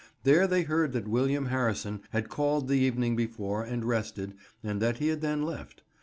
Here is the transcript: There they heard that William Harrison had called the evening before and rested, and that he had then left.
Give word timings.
There 0.23 0.47
they 0.47 0.63
heard 0.63 0.93
that 0.93 1.07
William 1.07 1.45
Harrison 1.45 2.01
had 2.09 2.27
called 2.27 2.67
the 2.67 2.79
evening 2.79 3.15
before 3.15 3.63
and 3.63 3.85
rested, 3.85 4.33
and 4.63 4.81
that 4.81 4.97
he 4.97 5.09
had 5.09 5.21
then 5.21 5.43
left. 5.43 5.83